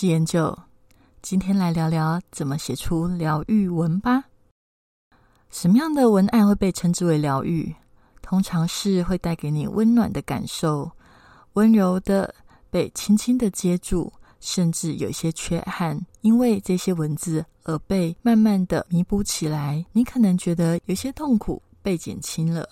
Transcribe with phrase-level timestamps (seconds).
[0.00, 0.58] 是研究，
[1.20, 4.24] 今天来聊聊怎么写出疗愈文吧。
[5.50, 7.74] 什么样的文案会被称之为疗愈？
[8.22, 10.90] 通常是会带给你温暖的感受，
[11.52, 12.34] 温柔的
[12.70, 19.84] 被轻轻的接住，甚至有些缺憾，因为这些文字而被慢慢的弥补起来。
[19.92, 22.66] 你可能觉得有些痛苦被减轻了，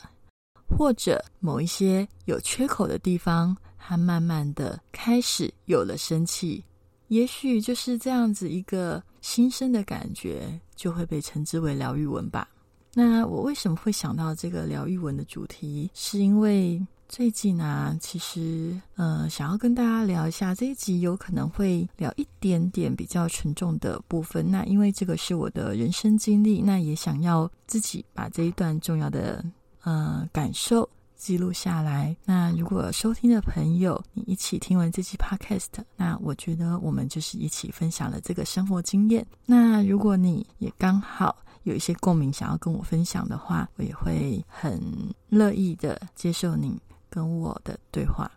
[0.67, 3.55] 或者某一些有缺口的地方。
[3.81, 6.63] 他慢慢的开始有了生气，
[7.09, 12.49] 也许就是这样子一个新生的感觉，就会被称之为疗愈文吧。
[12.95, 15.91] 那我为什么会想到这个疗愈文的主题？
[15.95, 24.51] 是因为最近啊，其实呃，想要跟大家聊一下这一集，有可能会聊一点点比较沉重的部分。
[24.51, 29.45] 那因为这个是我的人生经历，那也想要自己把这一段重要的
[29.85, 30.89] 呃感受。
[31.19, 32.17] 记录下来。
[32.25, 35.67] 那如果收听的朋友，你一起听完这期 podcast，
[35.97, 39.27] 那我觉得我们就是一起分享了这个生活经验。
[39.45, 44.81] 那如果你也刚好有一些共鸣，想要跟我分享的话，我也会很
[45.29, 46.81] 乐意的接受你
[47.11, 48.31] 跟我的对话。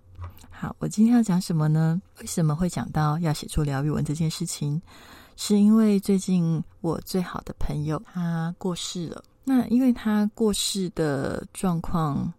[0.50, 2.02] 好，我今天要讲什么呢？
[2.20, 4.82] 为什么会讲到要写出疗愈文这件事情？
[5.38, 9.24] 是因为最近我最好的朋友他过世了。
[9.44, 12.32] 那因为他过世的状况。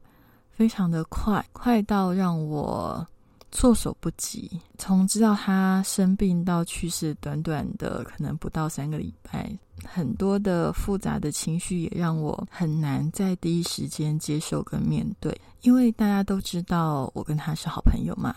[0.52, 3.04] 非常的快，快到让我
[3.50, 4.50] 措手不及。
[4.78, 9.50] 从知道他生病到去世，短短的可能不到三个礼拜，
[9.84, 15.36] 很多的复杂的情绪也让我很难在第一时间接受跟面对。
[15.62, 18.34] 因为大家都知道我跟他是好朋友嘛，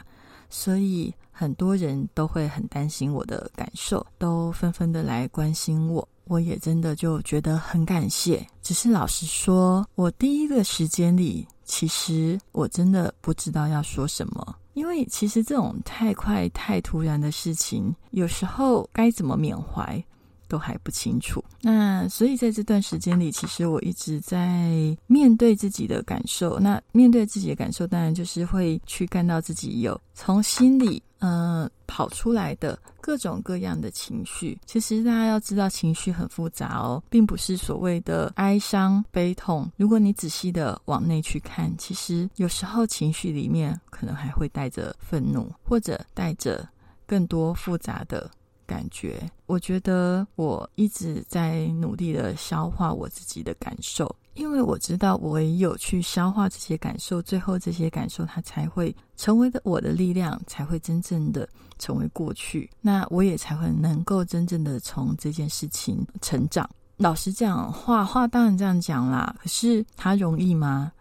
[0.50, 6.08] 所以很多人都会很担心我的感受，都纷纷的来关心我。
[6.26, 8.46] 我也真的就觉得很感谢。
[8.62, 11.48] 只是老实说，我第一个时间里。
[11.66, 20.02] 其实我真的不知道要说什么，因为其实这种太快、太突然的事情，有时候该怎么缅怀
[20.48, 21.44] 都还不清楚。
[21.62, 26.60] 那所以在这段时间里，其实我一直在面对自己的感受。
[26.60, 31.02] 那面对自己的感受，当然就是会去看到自己有从心里。
[31.20, 39.68] 嗯，跑出来的各种各样的情绪，其实大家要知道，情绪很复杂哦，并不是所谓的哀伤、悲痛。
[39.76, 46.68] 如果你仔细的往内去看，其实有时候情绪里面可能还会带着愤怒，或者带着
[47.08, 48.30] 更多复杂的
[48.66, 49.22] 感觉。
[49.46, 54.14] 我觉得我一直在努力的消化我自己的感受。
[54.34, 61.48] 因为我知道，我唯有去消化这些感受，最后这些感受它才会成为的我的力量，才会真正的
[61.80, 62.70] 成为过去。
[62.82, 66.70] 那我也才会能够真正的从这件事情成长。
[66.98, 70.92] 老实讲，话话当然这样讲啦，可是它容易吗？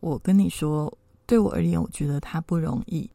[0.00, 0.92] 我跟你说，
[1.24, 3.08] 对我而言，我觉得它不容易。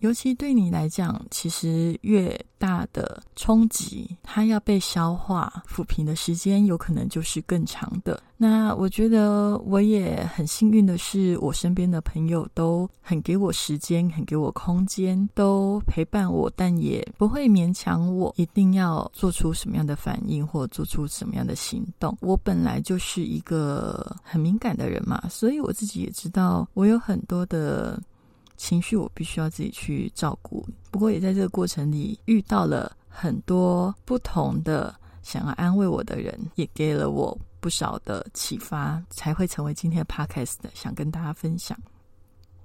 [0.00, 8.22] 尤其对你来讲，其实越大的冲击，它要被消化、抚平的时间，有可能就是更长的。
[8.36, 22.14] 那我觉得我也很幸运的是，我身边的朋友都很给我时间，很给我空间，都陪伴我，但也不会勉强我一定要做出什么样的反应或做出什么样的行动。
[22.20, 27.98] 我本来就是一个很敏感的人嘛，所以我自己也知道，我有很多的。
[28.56, 41.76] 情绪我必须要自己去照顾，不过也在这个过程里遇到了很多不同的想要安慰我的人，也给了我不少的启发，才会成为今天的 podcast 想跟大家分享。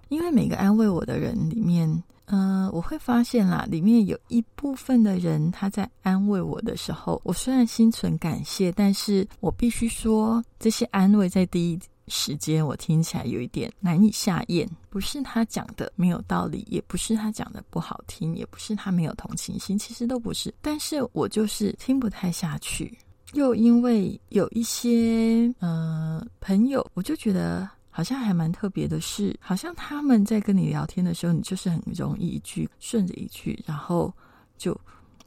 [0.09, 11.79] 因为每个安慰我的人里面，嗯，我会发现啦，里面有一部分的人他在安慰我的时候，我虽然心存感谢，但是我必须说这些安慰在第一。
[12.11, 20.53] 时间我听起来有一点难以下咽，不是他讲的没有道理，也不是他讲的不好听，也不是他没有同情心，其实都不是。
[20.61, 22.95] 但是我就是听不太下去，
[23.31, 34.13] 又因为有一些呃朋友，我就觉得好像还蛮特别的是，好像他们在跟你聊天的时候，你就是很容易一句顺着一句，然后
[34.57, 34.77] 就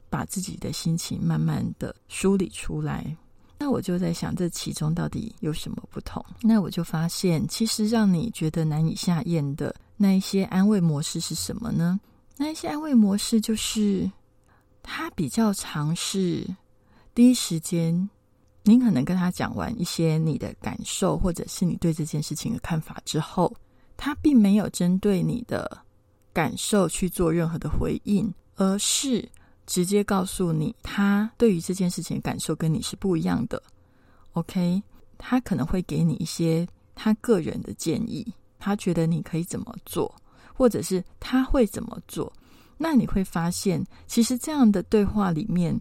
[0.07, 3.03] 把自己的心情慢慢的梳理出来。
[3.65, 6.23] 那我就在想，这其中到底有什么不同？
[6.39, 11.99] 那我就发现，其实让你觉得难以下咽的那一些安慰模式是什么呢？
[12.37, 14.07] 那一些安慰模式就是，
[14.83, 16.47] 他比较尝试
[17.15, 18.07] 第一时间，
[18.61, 23.51] 您可能跟他讲完一些你的感受，或者是你对这件事情的看法之后，
[23.97, 25.75] 他并没有针对你的
[26.31, 29.27] 感受去做任何的回应，而是
[29.65, 33.61] 直接告诉你他对于这件事情的感受跟你是不一样的。
[34.33, 34.81] OK，
[35.17, 38.25] 他可能会给你一些他个人的建议，
[38.59, 40.13] 他觉得你可以怎么做，
[40.53, 42.31] 或者是他会怎么做。
[42.77, 45.79] 那你会发现，其实这样的对话里面，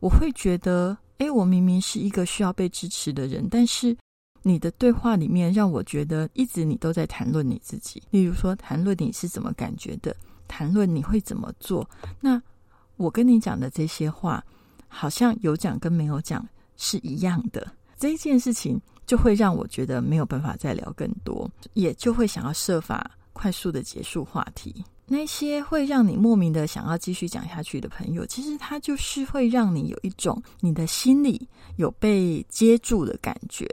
[0.00, 3.96] 我会觉得，哎，我明明是一个需要被支持的人，但是
[4.42, 8.02] 你的对话里面让我觉得，一直你都在谈论你自己。
[8.10, 10.14] 例如说，谈论你是怎么感觉的，
[10.46, 11.88] 谈论你会怎么做。
[12.20, 12.40] 那
[12.96, 14.44] 我跟你讲的这些话，
[14.88, 16.46] 好像有讲跟没有讲
[16.76, 17.66] 是一样的。
[17.96, 24.84] 这件事情就会让我觉得没有办法再聊更多，也就会想要设法快速的结束话题。
[25.06, 31.46] 那些会让你莫名的想要继续讲下去的朋友，其实他就是会让你有一种你的心里
[31.76, 33.68] 有被接住的感觉。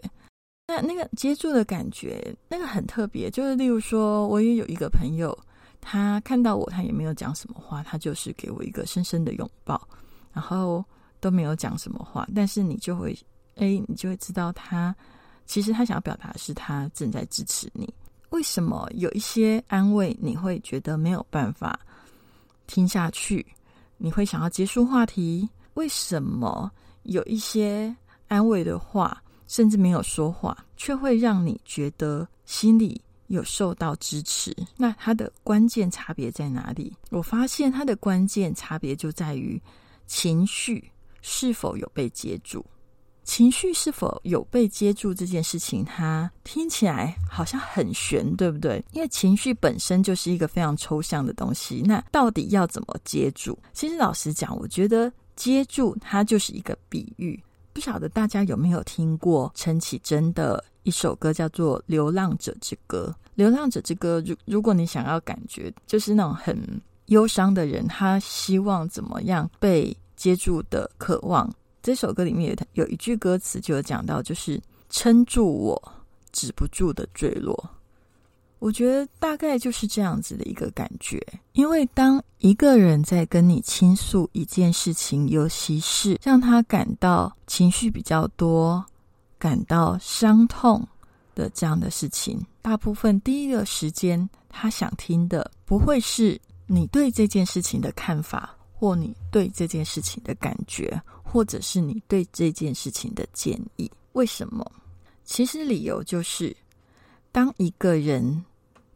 [0.68, 3.30] 那那个接住的感觉，那个很特别。
[3.30, 5.38] 就是例如说，我也有一个朋友，
[5.82, 9.86] 他看到我，他也没有讲什么话，他就是给我一个深深的拥抱，
[10.32, 10.86] 然后
[11.20, 12.28] 都没有讲什么话。
[12.34, 13.18] 但是你就会，
[13.56, 14.96] 哎，你就会知道他
[15.46, 17.92] 其实他想要表达的是他正在支持你。
[18.30, 21.78] 为什么有一些安慰你会觉得没有办法
[22.68, 23.46] 听下去？
[23.98, 25.50] 你会想要结束话题？
[25.74, 26.72] 为什么
[27.04, 27.94] 有一些
[28.28, 33.02] 安慰的话，甚至没有说话，却会让你觉得心里
[33.32, 34.56] 有受到支持？
[34.78, 36.96] 那它的关键差别在哪里？
[37.10, 39.62] 我发现它的关键差别就在于
[40.06, 40.92] 情绪
[41.22, 42.66] 是否有被接住。
[43.24, 48.84] 情绪是否有被接住这件事情，它听起来好像很玄，对不对？
[48.92, 51.84] 因为情绪本身就是一个非常抽象的东西。
[51.86, 53.58] 那到底要怎么接住？
[53.74, 57.42] 其实老实讲，我觉得接住它就是一个比喻。
[57.74, 63.08] 不晓得大家有没有听过陈绮贞的一首歌，叫做《流浪者之歌》。
[63.36, 71.52] 《流浪者之歌》，如如果你想要感觉就是那种很忧伤的人，他希望怎么样被接住的渴望。
[71.82, 75.94] 这首歌里面有有一句歌词，就有讲到，就是撑住我
[76.32, 77.70] 止不住的坠落。
[78.62, 81.20] 我觉得大概就是这样子的一个感觉。
[81.54, 88.86] 因为当一个人在跟你倾诉一件事情，尤其是让他感到情绪比较多、
[89.40, 90.88] 感到伤痛
[91.34, 101.02] 的这样的事情，大部分第一个时间他想听的，不会是你对这件事情的看法，或你对这件事情的感觉。
[101.24, 104.70] 或者是你对这件事情的建议，为什么？
[105.24, 106.54] 其实理由就是，
[107.32, 108.44] 当一个人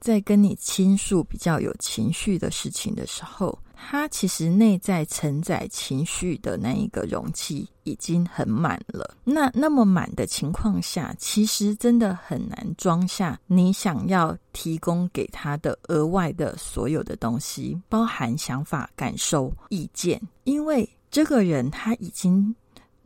[0.05, 9.17] 在跟你倾诉比较有情绪的事情的时候，他其实内在承载情绪的那一个容器已经很满了。
[9.23, 20.87] 那那么满的情况下，其实真的很难装下你想要提供给他的额外的所有的东西，包含想法、感受、意见，因为。
[21.11, 22.53] 这个人他已经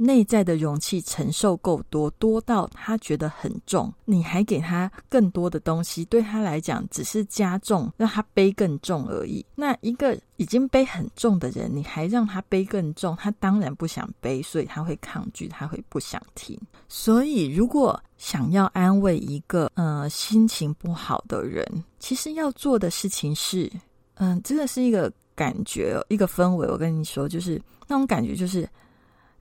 [0.01, 3.93] 内在的容器承受够多，多到他觉得很重。
[4.05, 9.45] 你还给他更多的东西，对他来讲只是加重，让他背更重而已。
[9.55, 16.57] 那一个已经背很重的人，你还让他背更重，他当然不想背，所以他会抗拒，他会不想听。
[16.87, 23.69] 所以，如果想要安慰一个呃心情不好的人，其实要做的事情是，
[24.13, 25.11] 嗯，真的是一个。
[25.39, 28.67] 感觉一个氛围，我跟你说，就是那种感觉，就是，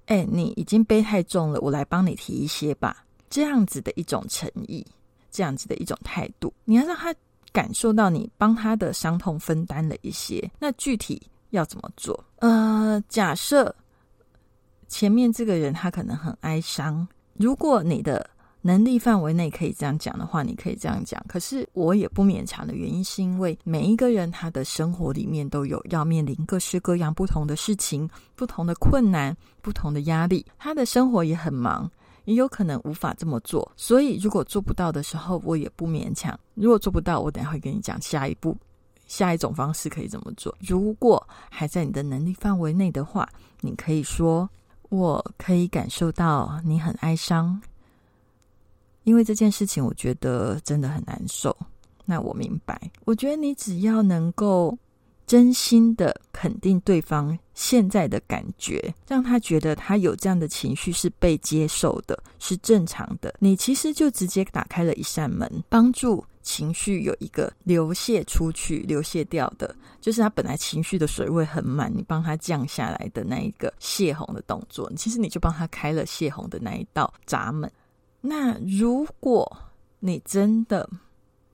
[0.09, 4.85] 哎，你已经背太重了，我来帮你提一些吧，这样子的一种诚意，
[5.31, 7.15] 这样子的一种态度，你要让他
[7.53, 10.51] 感受到你帮他的伤痛分担了一些。
[10.59, 12.25] 那具体要怎么做？
[12.41, 13.75] 呃，假设
[14.89, 18.29] 前面这个人他可能很哀伤，如果你的。
[18.69, 21.25] 能力范围内可以这样讲的话，你可以这样讲。
[21.27, 28.07] 可是我也不勉强的原因，是因为每一个人他的生活里面都有要面临各式各样不同的事情、
[28.37, 30.45] 不同的困难、不同的压力。
[30.59, 31.91] 他的生活也很忙，
[32.27, 33.73] 也有可能无法这么做。
[33.75, 36.39] 所以如果做不到的时候，我也不勉强。
[36.53, 38.55] 如果做不到，我等下会跟你讲下一步、
[39.07, 40.55] 下一种方式可以怎么做。
[40.61, 43.27] 如果还在你的能力范围内的话，
[43.63, 44.47] 你可以说
[44.91, 47.59] ：“我可以感受到你很哀伤。”
[49.09, 51.57] 因为这件事情，我觉得真的很难受。
[52.05, 54.77] 那我明白，我觉得你只要能够
[55.27, 63.35] 真心的肯定对方现在的感觉，让他觉得他有这样的情绪是被接受的，是正常的。
[63.39, 66.23] 你其实就直接打开了一扇门，帮助。
[66.41, 77.71] 情绪有一个流泻出去、流泻掉的，就是他本来情绪的水位很满，你帮他降下来的那一个泄洪的动作，其实你就帮他开了泄洪的那一道闸门。
[78.21, 79.51] 那如果
[80.01, 80.89] 你真的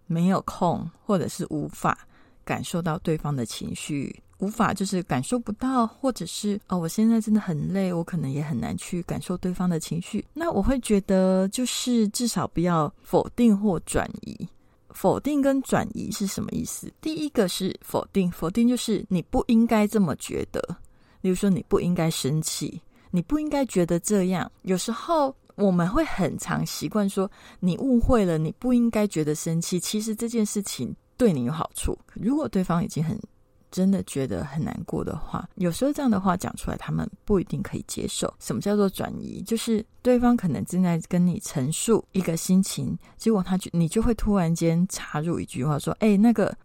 [0.06, 1.98] 没有空，或者是无法
[2.44, 10.24] 感受到对方的情绪，无法就是感受不到，或者是哦，我现在真的很累，我可能也很难去感受对方的情绪。
[10.34, 14.48] 那我会觉得，就是至少不要否定或转移。
[14.90, 16.92] 否定跟转移是什么意思？
[17.00, 20.60] 第一个是否定，否定就是你不应该这么觉得。
[21.20, 22.80] 例如说，你不应该生气，
[23.10, 24.50] 你不应该觉得这样。
[24.62, 27.30] 有时候我们会很常习惯说，
[27.60, 29.78] 你误会了，你不应该觉得生气。
[29.78, 31.98] 其实这件事情对你有好处。
[32.12, 33.18] 如果对方已经很。
[33.70, 38.32] 真的觉得很难过的话，有时候这样的话讲出来，他们不一定可以接受。
[38.38, 39.42] 什么叫做转移？
[39.42, 46.56] 就是对方可能正在跟你陈述一个心情，结果他就你就会突然间插入一句话说：“哎，那个，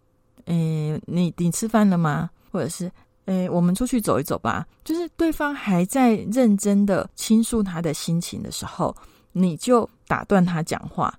[0.44, 2.30] 诶，你你吃饭了吗？
[2.52, 2.88] 或者是，
[3.30, 8.94] 诶，我们出去走一走吧。”就是对方还在认真的倾诉他的心情的时候，
[9.32, 11.14] 你就打断他讲话，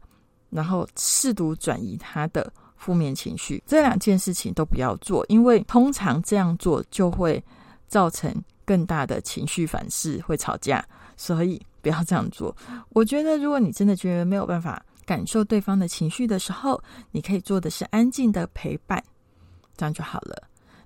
[0.50, 2.52] 然后试图转移他的。
[2.82, 7.40] 负面情绪这两件事情都不要做，因为通常这样做就会
[7.88, 8.34] 造成
[8.66, 10.84] 更大的情绪反噬，会吵架，
[11.16, 12.58] 所以不要这样做。
[12.90, 19.00] 我觉得，如果你真的觉得没有办法感受对方的情绪的时候，你可以做的是安静的陪伴，
[19.78, 20.42] 这样就好了。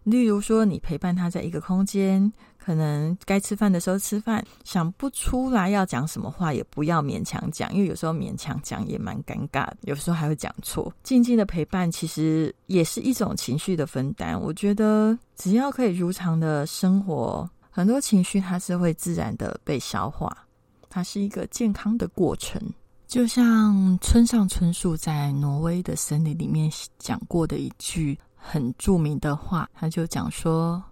[0.06, 2.32] 例如说，你陪伴他在一个空间。
[2.58, 10.92] 可能该吃饭的时候吃饭，想不出来要讲什么话，也不要勉强讲，因为有时候勉强讲也蛮尴尬，有时候还会讲错。
[11.04, 14.42] 静静的陪伴其实也是一种情绪的分担。
[14.42, 20.36] 我觉得只要可以如常的生活，很多情绪它是会自然的被消化，
[20.90, 22.60] 它是一个健康的过程。
[23.06, 30.84] 就像村上春树在挪威的森林里面讲过的一句很著名的话，他就讲说。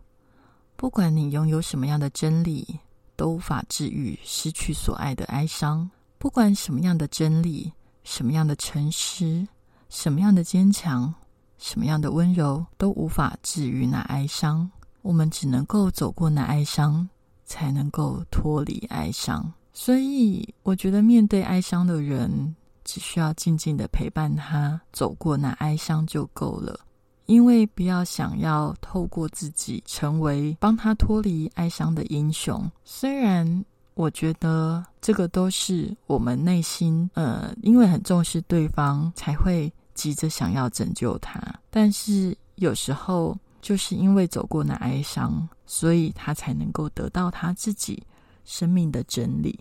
[0.76, 2.80] 不管你拥有什么样的真理，
[3.16, 5.90] 都无法治愈失去所爱的哀伤。
[6.18, 7.72] 不管什么样的真理，
[8.04, 9.48] 什么样的诚实，
[9.88, 11.14] 什么样的坚强，
[11.58, 14.70] 什么样的温柔，都无法治愈那哀伤。
[15.04, 17.08] 我们只能够走过那哀伤，
[17.46, 19.54] 才能够脱离哀伤。
[19.74, 26.78] 所以，我觉得面对哀伤的人，只需要静静的陪伴他走过那哀伤就够了。
[27.26, 33.64] 因为不要想要透过自己成为帮他脱离哀伤的英雄，虽然
[33.94, 48.02] 我觉得这个都是我们内心呃，因为很重视对方才会急着想要拯救他，但是有时候就是因为走过那哀伤，所以他才能够得到他自己
[48.44, 49.60] 生命的真理。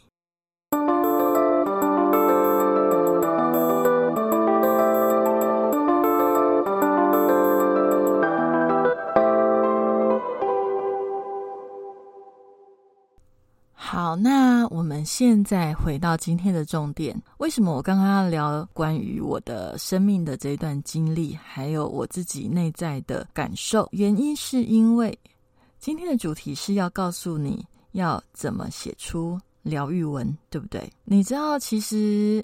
[14.73, 17.15] 我们现在回到今天的重点。
[17.37, 23.87] 为什么我刚刚要聊关于我的生命的这一段经历，还有我自己内在的感受？
[23.93, 25.17] 原因是因为
[25.79, 27.63] 今天的主题是要告诉你
[27.93, 30.91] 要怎么写出疗愈文，对不对？
[31.05, 32.43] 你知道，其实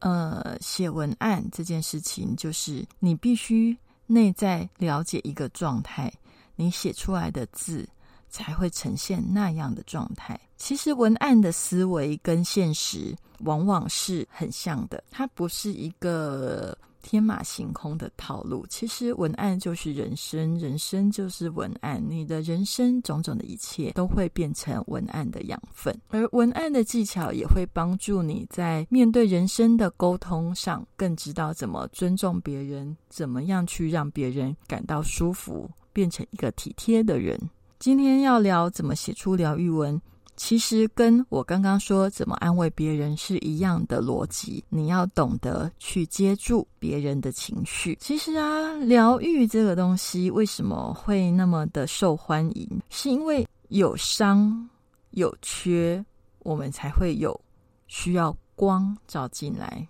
[0.00, 3.76] 呃，写文案这件事情，就是你必须
[4.08, 6.12] 内在了解一个状态，
[6.56, 7.88] 你写出来的字。
[8.30, 10.38] 才会呈现那样的状态。
[10.56, 18.66] 其实文案的思维跟现实往往是很像的，它不是一个天马行空的套路。
[18.68, 22.02] 其实文案就是人生，人生就是文案。
[22.06, 37.40] 你的人生种种的一切都会变成文案的养分，而文案的技巧也会帮助你在面对人生的沟通上，更知道怎么尊重别人，怎么样去让别人感到舒服，变成一个体贴的人。
[37.80, 39.98] 今天要聊怎么写出疗愈文，
[40.36, 44.62] 其实跟我刚刚说怎么安慰别人是一样的逻辑。
[44.68, 47.96] 你要懂得去接住别人的情绪。
[47.98, 52.68] 其实啊，疗愈这个东西为什么会那么的受欢迎？
[52.90, 54.68] 是因为有伤
[55.12, 56.04] 有缺，
[56.40, 57.40] 我们才会有
[57.86, 59.88] 需要光照进来。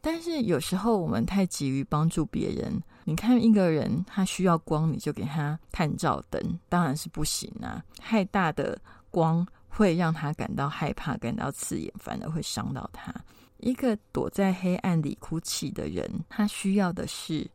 [0.00, 2.82] 但是有时候我们太急于帮助别人。
[3.08, 7.80] 你看一个人，他需要光，你就给他探照灯，当然是不行啊！
[7.98, 8.76] 太大的
[9.12, 13.14] 光会让他感到害怕，感到刺眼，反而会伤到他。
[13.58, 17.48] 一个躲在黑暗里哭泣的人，他需要的是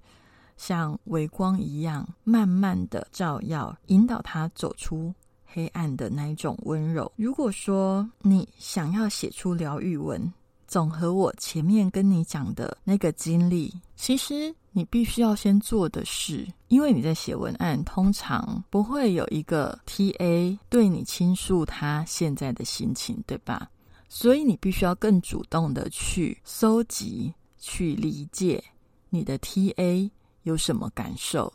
[0.56, 5.14] 像微光一样，慢慢的照耀，引导他走出
[5.46, 7.12] 黑暗的那一种温柔。
[7.18, 10.32] 如果说你想要写出疗愈文，
[10.72, 23.70] 总和我前面跟你讲的那个经历，其实你必须要先做的是，因为你在写文案，通常不会有一个 T A 对你倾诉他现在的心情，对吧？
[24.08, 28.64] 所以你必须要更主动的去搜集、去理解
[29.10, 30.10] 你的 T A
[30.44, 31.52] 有什么感受，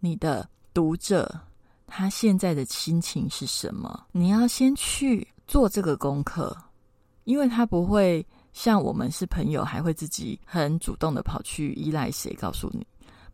[0.00, 1.38] 你的读者
[1.86, 4.06] 他现在的心情是什么？
[4.10, 6.56] 你要先去做这个功课，
[7.24, 8.26] 因为他不会。
[8.54, 12.32] 像我们是朋友，还会自己很主动的跑去依赖谁？
[12.34, 12.86] 告诉你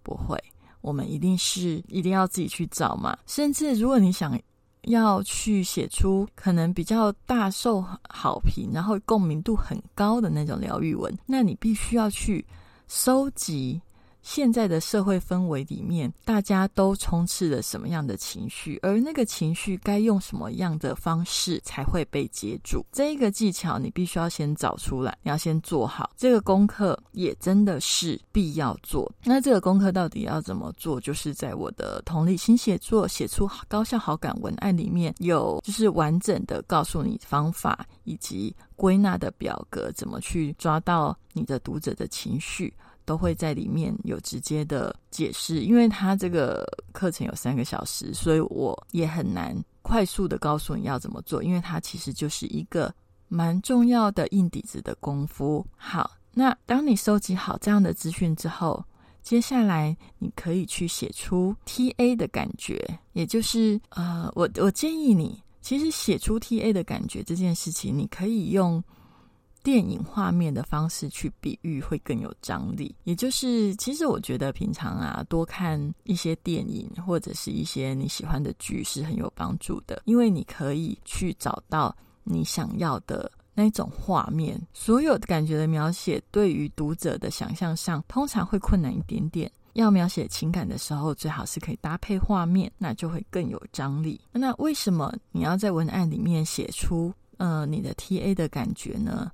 [0.02, 0.36] 不会，
[0.80, 3.16] 我们一定是一定要自己去找嘛。
[3.26, 4.36] 甚至如果你想
[4.84, 12.44] 要去写出可能比较大受好评，然后共鸣度很高的那种疗愈文，那你必须要去
[12.88, 13.80] 收集。
[14.22, 18.78] 现在的社会氛围里面，大家都充斥了什么样的情绪？
[18.82, 22.84] 而那个情绪该用什么样的方式才会被接住？
[22.92, 29.10] 这一个技巧你必须要先找出来，你要先做好这个功课，也真的是必要做。
[29.24, 31.00] 那这个功课到底要怎么做？
[31.00, 42.72] 就是在我的同理心写作、写出高效好感文案里面有，就是完整的告诉你方法以及归纳的表格，怎么去抓到你的读者的情绪。
[43.10, 49.52] 都会在里面有直接的解释，因为他这个课程有三个小时，所以我也很难
[49.82, 52.94] 快速的告诉你要怎么做，因为它其实就是一个
[53.26, 55.66] 蛮重要的硬底子的功夫。
[55.76, 58.80] 好，那当你收集好这样的资讯之后，
[59.24, 62.80] 接下来你可以去写出 T A 的感觉，
[63.12, 68.80] 也就是呃，我我建议你，其实写出 T A 的感觉这件事情，你可以用。
[69.62, 84.60] 电影画面的方式去比喻会更有张力，也就是其实我觉得平常啊多看一些电影或者是一些你喜欢的剧是很有帮助的，因为你可以去找到你想要的那种画面。
[84.72, 94.18] 所有的感觉的描写对于读者的想象上通常会困难一点点，要描写情感的时候最好是可以搭配画面，那就会更有张力。
[94.32, 99.30] 那为什么你要在文案里面写出呃你的 T A 的感觉呢？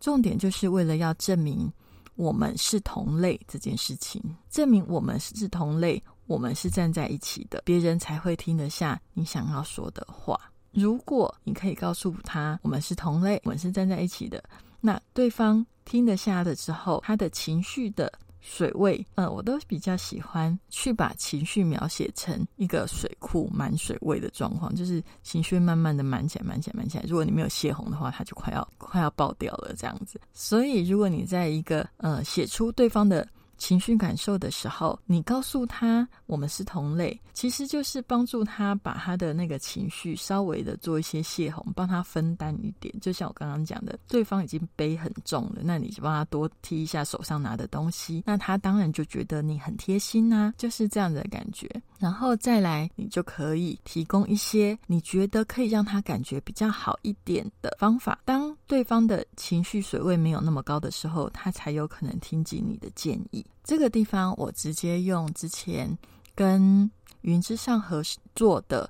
[0.00, 1.70] 重点就是为了要证明
[2.16, 10.40] 我们是同类这件事情，证明我们是同类，我们是站在一起的，别人才会听得下你想要说的话。
[10.72, 14.42] 如果你可以告诉他我们是同类，我们是站在一起的，
[14.80, 18.12] 那对方听得下的之后，他的情绪的。
[18.40, 27.04] 水位，呃，我都比较喜欢去把情绪描写成一个水库满水位的状况，就是情绪慢慢的满起来、满起来、满起来。
[27.06, 30.20] 如果你没有泄洪的话，它就快要快要爆掉了这样子。
[30.32, 33.26] 所以，如果你在一个呃写出对方的。
[33.60, 42.92] 情绪感受的时候，你告诉他我们是同类，其实就是帮助他把他的那个情绪稍微的做一些泄洪，帮他分担一点。
[43.00, 51.68] 就像我刚刚讲的，对方已经背很重了，那你就帮他多提一下手上拿的东西，那他当然就觉得你很贴心呐，就是这样的感觉。
[51.98, 58.18] 然后再来，你就可以提供一些你觉得可以让他感觉比较好一点的方法。
[58.24, 63.44] 当对方的情绪水位没有那么高的时候，他才有可能听进你的建议。
[63.64, 65.98] 这个地方我直接用之前
[66.36, 66.88] 跟
[67.22, 68.00] 云之上合
[68.36, 68.88] 作的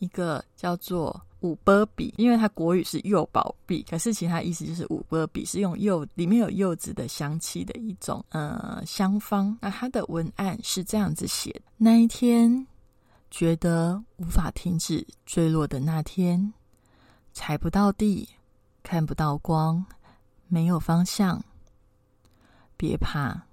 [0.00, 9.56] 一个叫做五波比，因为它国语是柚宝比，可是其他意思就是五波比是用柚里面有柚子的香气的一种呃香方。
[9.60, 12.66] 那它的文案是这样子写的：那一天
[13.30, 16.52] 觉得无法停止坠落的那天，
[17.32, 18.28] 踩不到地，
[18.82, 19.84] 看不到光，
[20.48, 21.42] 没有方向，
[22.76, 23.46] 别怕。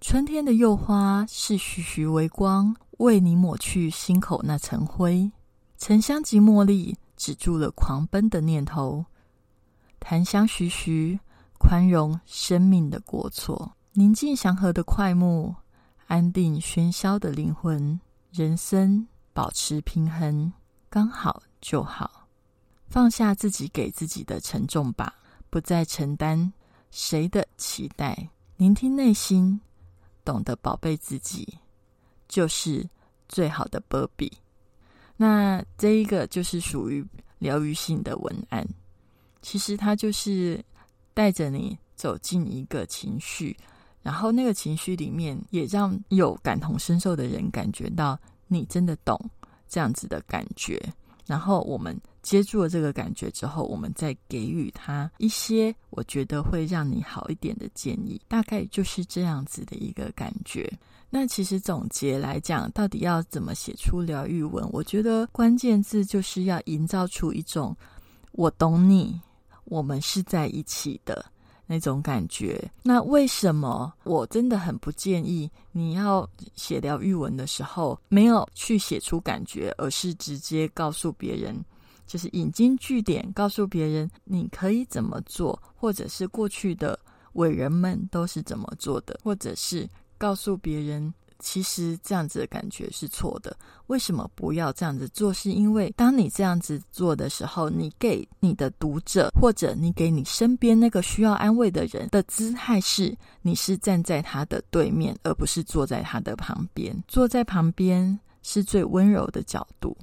[0.00, 5.30] 春天的柚花是徐徐微光，为你抹去心口那层灰。
[5.78, 9.04] 沉香及茉莉止住了狂奔的念头，
[10.00, 11.18] 檀香徐徐，
[11.58, 13.76] 宽容生命的过错。
[13.92, 15.54] 宁静祥和的快木，
[16.06, 17.98] 安定喧嚣的灵魂。
[18.30, 20.52] 人生保持平衡，
[20.90, 22.23] 刚好就好。
[22.94, 25.12] 放下自己给自己的沉重吧，
[25.50, 26.52] 不再承担
[26.92, 28.30] 谁的期待。
[28.56, 29.60] 聆听内心。
[30.24, 31.58] 懂得宝贝自己，
[32.28, 32.88] 就是
[33.28, 34.32] 最好的波比。
[35.16, 37.04] 那这一个就是属于
[37.40, 38.64] 疗愈性的文案，
[39.42, 40.64] 其实它就是
[41.12, 43.56] 带着你走进一个情绪，
[44.04, 49.20] 然后那个情绪里面也让有感同身受的人感觉到你真的懂
[49.68, 50.80] 这样子的感觉，
[51.26, 51.98] 然后我们。
[52.24, 60.66] 接住了这个感觉之后，我们再给予他一些我觉得会让你好一点的建议，大概就是这样子的一个感觉。
[61.10, 64.66] 那其实总结来讲，到底要怎么写出疗愈文？
[64.72, 67.76] 我觉得关键字就是要营造出一种
[68.32, 69.20] 我懂你，
[69.64, 71.26] 我们是在一起的
[71.66, 72.62] 那种感觉。
[72.82, 81.64] 那为什么我真的很不建议你要写疗愈文的时候，没有去写出感觉，而是直接告诉别人，
[82.06, 86.98] 就是引经据典，告诉别人你可以怎么做，或者是过去的
[87.34, 91.12] 伟人们都是怎么做的，或者是告诉别人。
[91.38, 93.56] 其实这样子的感觉是错的。
[93.88, 95.32] 为什么不要这样子做？
[95.32, 106.96] 是因为当你这样子做的时候，你给你的读者，或者你给你身边那个需要安慰的人的姿态是，你是站在他的对面，而不是坐在他的旁边。
[107.06, 109.96] 坐在旁边是最温柔的角度，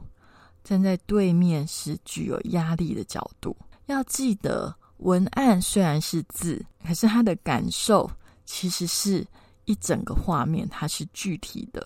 [0.64, 3.56] 站在对面是具有压力的角度。
[3.88, 8.10] 要记得，文案虽然是字，可是他的感受
[8.46, 9.26] 其实是。
[9.66, 11.86] 一整个画面，它是具体的，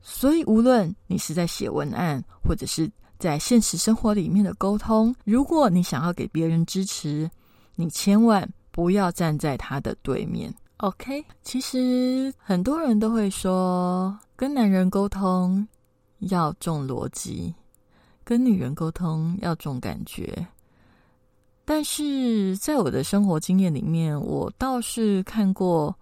[0.00, 7.30] 所以无论你是在写文案，或者是在现实生活里面的沟通，如果你想要给别人支持，
[7.74, 10.52] 你千万不要站在他的对面。
[10.78, 15.66] OK，其实很多人都会说，跟男人沟通
[16.20, 17.54] 要重逻辑，
[18.24, 20.46] 跟女人沟通要重感觉。
[21.64, 25.94] 但是在我的生活经验里面，我倒是看过。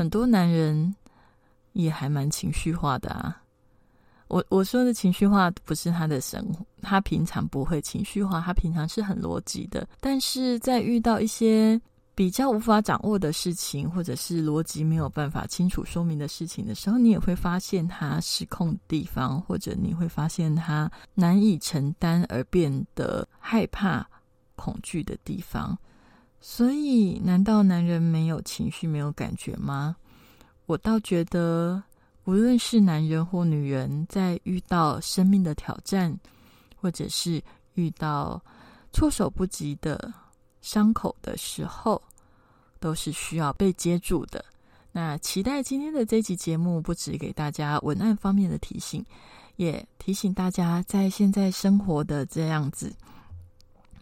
[0.00, 0.94] 很多男人
[1.74, 3.42] 也还蛮情绪化的啊！
[4.28, 9.86] 我我说的情绪化不是他的生活，他平常不会情绪化，他平常是很逻辑的。
[10.00, 11.78] 但是在遇到一些
[12.14, 24.08] 比较无法掌握的事情，或者是逻辑没有办法清楚说明的事情的时候，你也会发现他失控的地方，或者你会发现他难以承担而变得害怕、
[24.56, 25.78] 恐惧的地方。
[26.40, 29.96] 所以，难道男人没有情绪、没有感觉吗？
[30.66, 31.82] 我倒觉得，
[32.24, 36.18] 无论是男人或女人，在遇到生命的挑战，
[36.76, 37.42] 或者是
[37.74, 38.42] 遇到
[38.92, 40.12] 措手不及的
[40.62, 42.00] 伤口的时候，
[42.78, 44.44] 都是需要被接住的。
[44.92, 49.04] 那期待今天的这集节目，不止给大家文案方面的提醒，
[49.56, 52.92] 也提醒大家，在现在生活的这样子，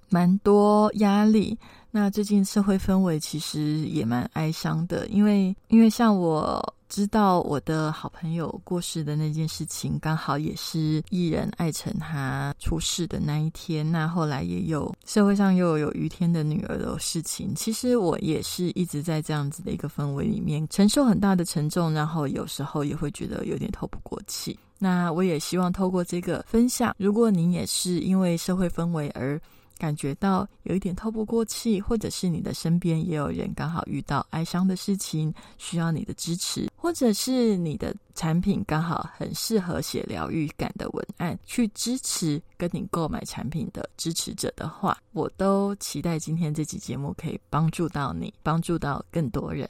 [0.08, 1.58] 蛮多压力。
[1.90, 13.90] 那最近社会氛围其实也蛮哀伤的，因为因为像我知道我的好朋友过世的那件事情，刚好也是艺人艾辰他出事的那一天。
[13.90, 24.56] 那后来也有社会上又有于天的女儿的事情，其实我也是一直在这样子的一个氛围里面承受很大的沉重，然后有时候也会觉得有点透不过气。
[24.78, 29.40] 那我也希望透过这个分享，如果您也是因为社会氛围而。
[29.78, 49.68] 感觉到有一点透不过气，或者是你的身边也有人刚好遇到哀伤的事情，需要你的支持，或者是你的产品刚好很适合写疗愈感的文案，去支持跟你购买产品的支持者的话，我都期待今天这期节目可以帮助到你，帮助到更多人。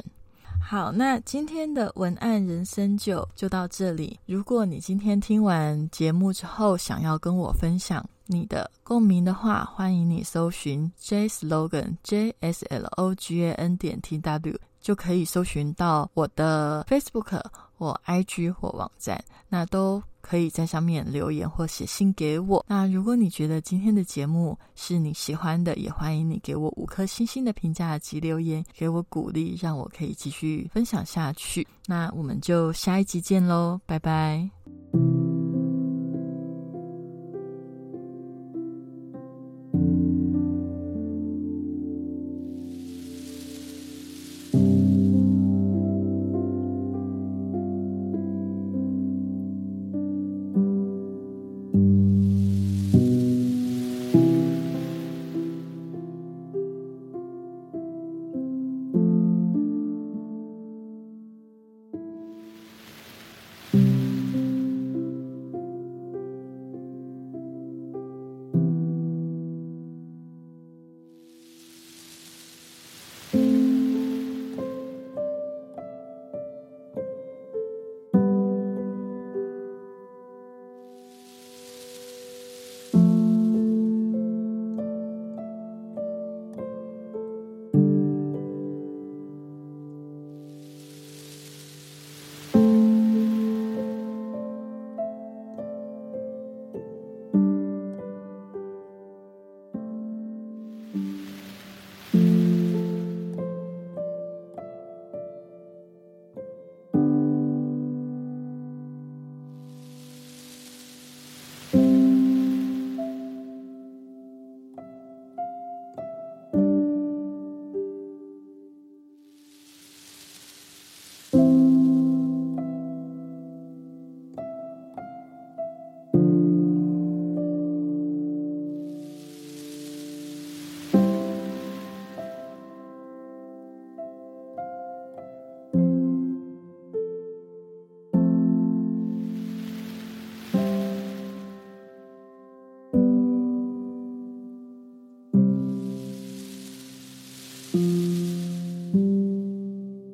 [0.70, 4.20] 好，那今天的文案人生就就到这里。
[4.26, 17.40] 如果你今天听完节目之后，想要跟我分享你的共鸣的话，欢迎你搜寻 J Slogan J S L O G A N 点 T W，就可以搜寻到我的 Facebook
[17.78, 20.02] 或 IG 或网站，那都。
[20.29, 22.62] 可以在上面留言或写信给我。
[22.69, 31.67] 那如果你觉得今天的节目是你喜欢的，也欢迎你给我五颗星星的评价及留言，给我鼓励，让我可以继续分享下去。
[31.87, 34.58] 那我们就下一集见喽，拜拜。